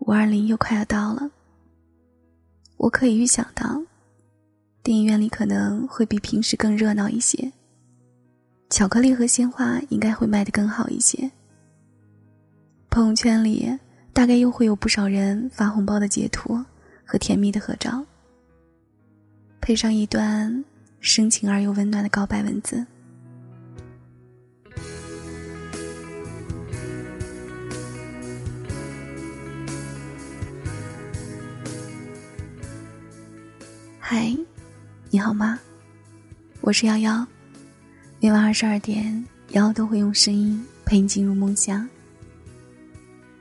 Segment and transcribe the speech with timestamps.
[0.00, 1.30] 五二零又快要到了，
[2.76, 3.80] 我可以预想到，
[4.82, 7.52] 电影院里可能会比平时更热闹一些，
[8.70, 11.30] 巧克力和鲜花应该会卖得更好一些，
[12.88, 13.70] 朋友圈里
[14.12, 16.58] 大概又会有不少人发红包的截图
[17.04, 18.04] 和甜蜜的合照，
[19.60, 20.64] 配上一段
[20.98, 22.84] 深情而又温暖的告白文字。
[34.12, 34.36] 嗨，
[35.08, 35.56] 你好吗？
[36.62, 37.24] 我是瑶瑶。
[38.18, 41.88] 每晚二十二点，瑶瑶都会用声音陪你进入梦乡。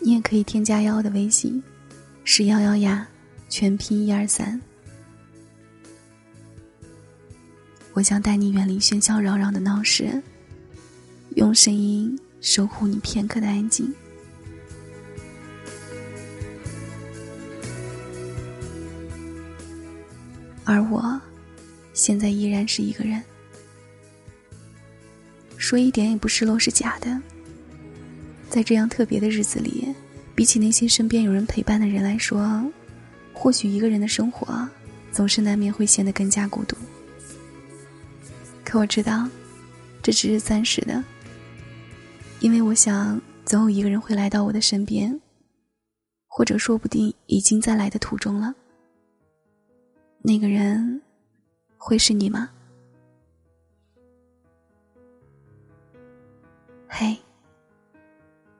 [0.00, 1.62] 你也可以添加瑶瑶的微信，
[2.24, 3.08] 是瑶瑶呀，
[3.48, 4.60] 全拼一二三。
[7.94, 10.22] 我想带你远离喧嚣扰攘的闹市，
[11.36, 13.90] 用声音守护你片刻的安静。
[20.70, 21.20] 而我，
[21.92, 23.20] 现在依然是一个人。
[25.56, 27.20] 说一点也不失落是假的。
[28.48, 29.92] 在这样特别的日子里，
[30.32, 32.64] 比起那些身边有人陪伴的人来说，
[33.32, 34.68] 或许一个人的生活，
[35.10, 36.76] 总是难免会显得更加孤独。
[38.64, 39.28] 可我知道，
[40.00, 41.02] 这只是暂时的，
[42.38, 45.20] 因为我想，总有一个人会来到我的身边，
[46.28, 48.54] 或者说不定已经在来的途中了。
[50.22, 51.00] 那个人，
[51.78, 52.50] 会是你吗？
[56.86, 57.16] 嘿，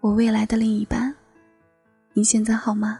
[0.00, 1.14] 我未来的另一半，
[2.14, 2.98] 你现在好吗？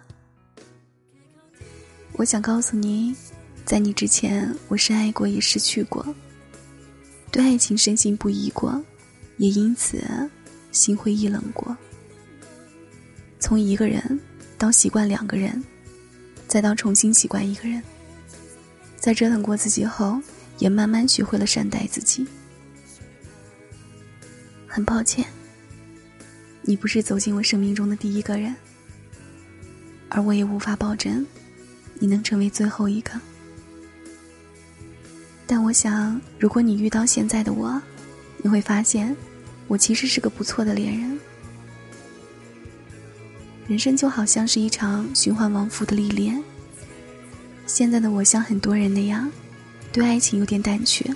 [2.19, 3.17] 我想告诉你，
[3.65, 6.15] 在你之前，我深爱过，也失去过，
[7.33, 8.79] 对爱情深信不疑过，
[9.39, 10.05] 也因此
[10.71, 11.75] 心灰意冷过。
[13.39, 14.21] 从一个人
[14.59, 15.65] 到习惯两个人，
[16.47, 17.83] 再到重新习惯一个人。
[19.01, 20.21] 在折腾过自己后，
[20.59, 22.27] 也慢慢学会了善待自己。
[24.69, 25.27] 很抱歉，
[26.63, 28.55] 你不是走进我生命中的第一个人，
[30.11, 31.27] 而我也无法保证
[31.95, 33.11] 你能成为最后一个。
[35.47, 37.81] 但我想，如果你遇到现在的我，
[38.37, 39.17] 你会发现，
[39.67, 41.19] 我其实是个不错的恋人。
[43.67, 46.41] 人生就好像是一场循环往复的历练。
[47.73, 49.31] 现在的我像很多人那样，
[49.93, 51.09] 对爱情有点胆怯，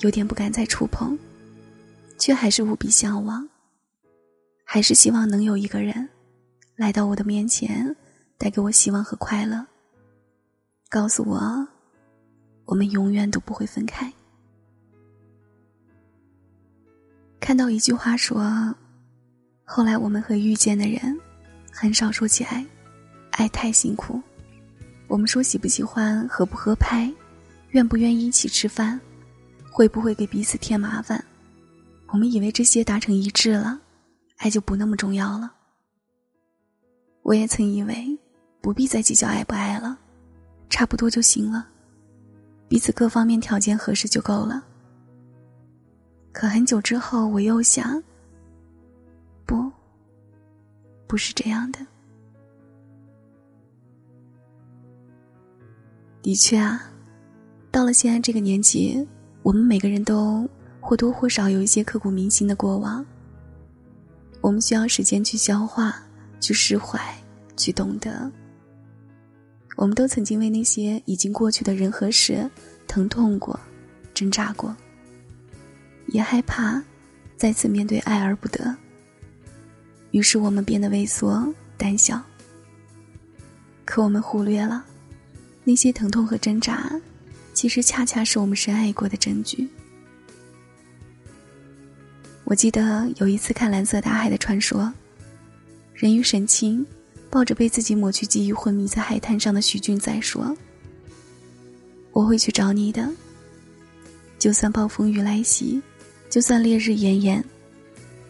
[0.00, 1.16] 有点不敢再触碰，
[2.18, 3.48] 却还是无比向往，
[4.64, 6.08] 还是希望能有一个人
[6.74, 7.94] 来到我的面前，
[8.36, 9.64] 带给我希望和快乐，
[10.90, 11.68] 告诉我，
[12.64, 14.12] 我们永远都不会分开。
[17.38, 18.74] 看到一句话说，
[19.64, 21.16] 后来我们和遇见的人，
[21.70, 22.66] 很少说起爱，
[23.30, 24.20] 爱太辛苦。
[25.16, 27.10] 我们说喜不喜欢、合不合拍、
[27.70, 29.00] 愿不愿意一起吃饭、
[29.72, 31.24] 会不会给彼此添麻烦，
[32.08, 33.80] 我们以为这些达成一致了，
[34.36, 35.50] 爱就不那么重要了。
[37.22, 38.06] 我也曾以为
[38.60, 39.98] 不必再计较爱不爱了，
[40.68, 41.66] 差不多就行了，
[42.68, 44.62] 彼此各方面条件合适就够了。
[46.30, 48.02] 可很久之后，我又想，
[49.46, 49.72] 不，
[51.06, 51.78] 不是这样的。
[56.26, 56.82] 的确啊，
[57.70, 59.06] 到了现在这个年纪，
[59.44, 60.44] 我们每个人都
[60.80, 63.06] 或多或少有一些刻骨铭心的过往。
[64.40, 66.02] 我们需要时间去消化、
[66.40, 67.00] 去释怀、
[67.56, 68.28] 去懂得。
[69.76, 72.50] 我们都曾经为那些已经过去的人和事
[72.88, 73.56] 疼痛过、
[74.12, 74.76] 挣扎过，
[76.08, 76.82] 也害怕
[77.36, 78.76] 再次面对爱而不得。
[80.10, 82.20] 于是我们变得畏缩、胆小。
[83.84, 84.84] 可我们忽略了。
[85.68, 86.88] 那些疼痛和挣扎，
[87.52, 89.68] 其实恰恰是我们深爱过的证据。
[92.44, 94.82] 我记得有一次看《蓝色大海的传说》，
[95.92, 96.86] 人鱼神清
[97.28, 100.56] 抱着被自己抹去记忆、昏迷在海滩上的徐俊仔说
[102.14, 103.10] ：“我会去找你的，
[104.38, 105.82] 就算暴风雨来袭，
[106.30, 107.44] 就算烈日炎炎，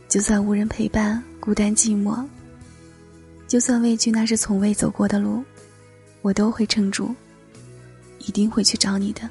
[0.09, 2.27] 就算无人陪伴、孤单寂寞，
[3.47, 5.45] 就算畏惧那是从未走过的路，
[6.23, 7.15] 我都会撑住。”
[8.27, 9.29] 一定会去找你的。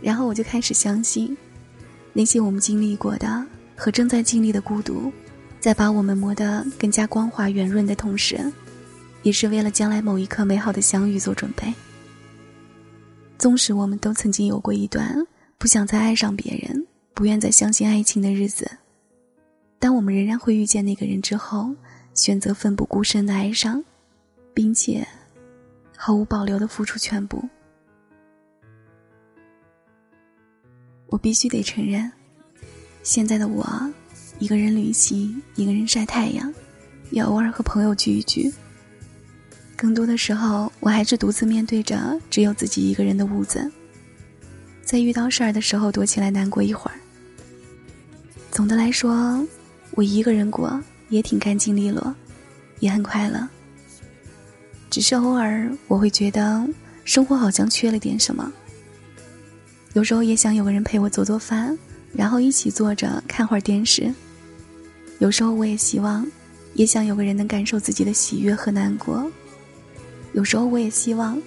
[0.00, 1.36] 然后我就开始相信，
[2.12, 3.44] 那些我们经历过的
[3.74, 5.12] 和正在经历的孤独，
[5.58, 8.38] 在把我们磨得更加光滑圆润的同时，
[9.22, 11.72] 也是为了将来某一刻美好的相遇做准备。
[13.38, 15.26] 纵使我们都曾经有过一段
[15.58, 18.70] 不想再爱上别人、不愿再相信爱情的日子，
[19.78, 21.74] 当我们仍然会遇见那个人之后，
[22.14, 23.82] 选择奋不顾身的爱上，
[24.52, 25.06] 并且
[25.96, 27.48] 毫无保留的付出全部。
[31.06, 32.10] 我必须得承认，
[33.02, 33.64] 现在的我，
[34.38, 36.52] 一个人旅行，一个人晒太阳，
[37.10, 38.52] 也偶尔和朋友聚一聚。
[39.76, 43.70] 更多的时候，我还是独自面对着只有自己一个人的屋子，
[44.82, 46.96] 在遇到事儿的时候躲起来难过一会儿。
[48.50, 49.46] 总的来说，
[49.92, 52.14] 我一个人过也挺干净利落，
[52.80, 53.48] 也很快乐。
[54.94, 56.64] 只是偶尔我会觉得
[57.04, 58.52] 生活好像缺了点什么。
[59.94, 61.76] 有时候也想有个人陪我做做饭，
[62.12, 64.14] 然后一起坐着看会儿电视。
[65.18, 66.24] 有时候我也希望，
[66.74, 69.28] 也想有个人能感受自己的喜悦和难过。
[70.32, 71.42] 有时候我也希望，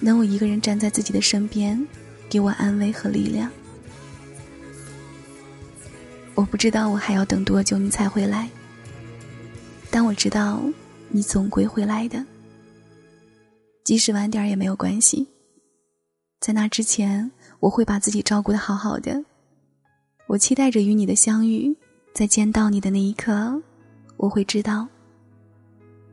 [0.00, 1.86] 能有一个人站在自己的身边，
[2.30, 3.50] 给我安慰和力量。
[6.34, 8.48] 我不知道我还要等多久你才会来，
[9.90, 10.62] 但我知道
[11.10, 12.24] 你总归会来的，
[13.86, 15.26] 即使晚点也没有关系。
[16.40, 17.30] 在那之前。
[17.58, 19.24] 我会把自己照顾的好好的，
[20.26, 21.74] 我期待着与你的相遇，
[22.12, 23.60] 在见到你的那一刻，
[24.18, 24.86] 我会知道，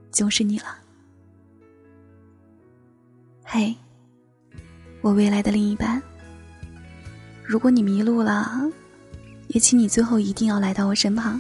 [0.10, 0.78] 就是你了。
[3.44, 3.76] 嘿，
[5.02, 6.02] 我未来的另一半，
[7.46, 8.72] 如果你迷路了，
[9.50, 11.40] 也请你最后一定要来到我身旁。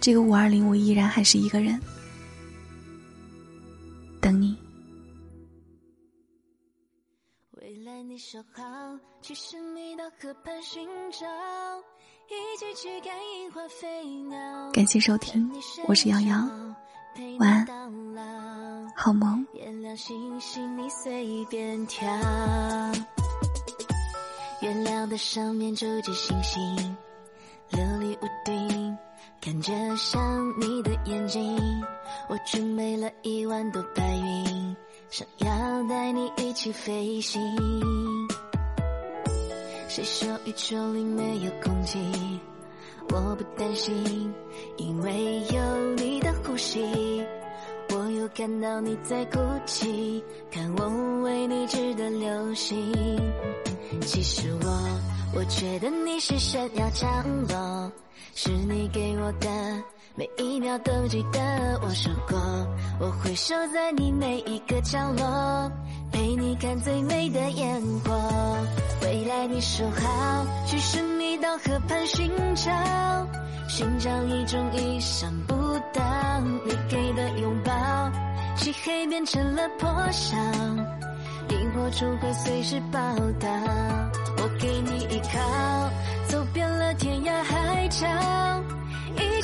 [0.00, 1.78] 这个五二零，我依然还是一个人，
[8.16, 8.64] 你说好
[9.20, 11.26] 去神秘的河畔寻找，
[12.30, 14.70] 一起去看樱花飞鸟。
[14.72, 15.52] 感谢收听，
[15.86, 16.34] 我是瑶瑶，
[17.38, 19.46] 晚安，好梦。
[19.52, 22.08] 月亮星星你随便挑，
[24.62, 26.96] 月亮的上面住着星星，
[27.70, 28.98] 琉璃屋顶
[29.42, 31.84] 看着像你的眼睛，
[32.30, 34.74] 我准备了一万朵白云。
[35.08, 35.48] 想要
[35.88, 37.40] 带你一起飞行。
[39.96, 41.98] 谁说宇宙里没有空气？
[43.08, 44.30] 我不担心，
[44.76, 47.24] 因为有你的呼吸。
[47.88, 52.92] 我又看到你在哭泣，看我为你织的流星。
[54.02, 55.00] 其实我，
[55.34, 57.90] 我觉得你是闪耀降落，
[58.34, 59.48] 是你给我的。
[60.18, 61.38] 每一秒都记得，
[61.82, 62.38] 我说过
[62.98, 65.70] 我会守在你每一个角落，
[66.10, 68.18] 陪你看最美的烟火。
[69.02, 72.72] 未来你说好去神秘到河畔寻找，
[73.68, 75.54] 寻找一种意想不
[75.92, 76.02] 到
[76.64, 77.72] 你给的拥抱，
[78.56, 80.34] 漆黑变成了破晓，
[81.50, 82.98] 萤火虫会随时报
[83.38, 83.48] 道。
[84.38, 85.90] 我给你依靠，
[86.28, 88.06] 走遍了天涯海角。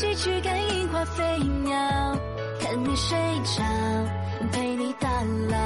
[0.03, 1.79] 一起去看樱花飞鸟，
[2.59, 3.63] 看你睡着，
[4.51, 5.09] 陪你到
[5.49, 5.57] 老。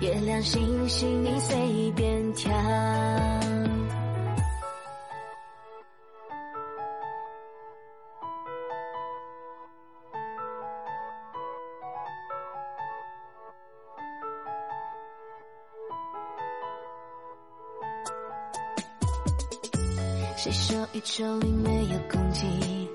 [0.00, 2.52] 月亮星星你随便挑。
[20.36, 22.90] 谁说宇宙里没有空气？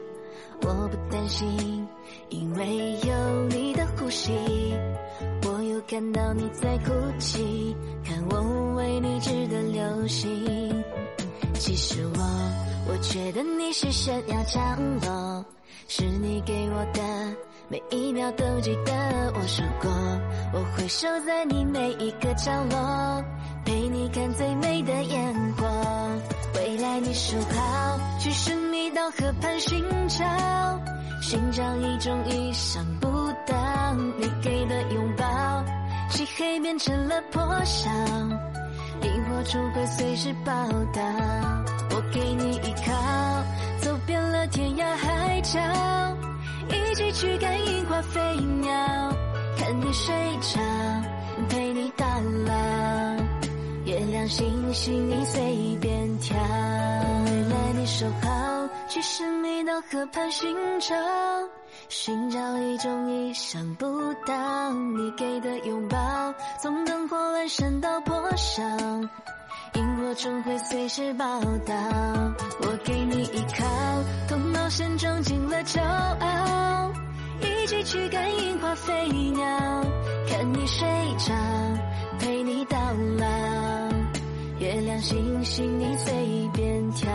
[0.62, 1.88] 我不担心，
[2.30, 4.32] 因为有你的呼吸。
[5.44, 10.84] 我又看到你在哭泣，看我为你织的流星。
[11.56, 12.22] 其实我，
[12.88, 15.46] 我觉得你是闪耀降落，
[15.88, 17.02] 是你给我的，
[17.68, 18.94] 每一秒都记得。
[19.36, 19.90] 我说过，
[20.54, 23.24] 我会守在你每一个角落，
[23.66, 25.59] 陪你看最美的烟火。
[27.02, 30.26] 你说好去神秘到河畔寻找，
[31.22, 33.08] 寻找一种意想不
[33.48, 35.26] 到你给的拥抱，
[36.10, 37.90] 漆黑变成了破晓，
[39.02, 40.52] 萤火虫会随时报
[40.94, 41.02] 道。
[41.92, 42.94] 我给你依靠，
[43.82, 45.60] 走遍了天涯海角，
[46.70, 48.20] 一起去看樱花飞
[48.62, 48.72] 鸟，
[49.58, 50.60] 看你睡着，
[51.48, 52.06] 陪你到
[52.46, 52.54] 老。
[53.86, 56.38] 月亮星星你随便挑，
[58.00, 60.96] 来你说好去神秘的河畔寻找，
[61.90, 63.86] 寻找一种意想不
[64.26, 65.98] 到你给的拥抱，
[66.62, 68.64] 从灯火阑珊到破晓，
[69.74, 71.76] 萤火虫会随时报道。
[72.62, 73.66] 我给你依靠，
[74.30, 76.92] 头脑线装进了骄傲，
[77.42, 79.44] 一起去看樱花飞鸟，
[80.30, 80.88] 看你睡
[81.18, 81.34] 着，
[82.20, 82.78] 陪你到
[83.18, 83.49] 老。
[85.02, 87.10] 星星，你随便挑。